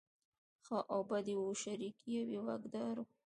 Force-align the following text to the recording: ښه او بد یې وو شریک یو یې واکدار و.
ښه 0.65 0.77
او 0.93 1.01
بد 1.09 1.25
یې 1.31 1.35
وو 1.39 1.49
شریک 1.63 1.97
یو 2.15 2.25
یې 2.33 2.39
واکدار 2.47 2.95
و. 3.01 3.05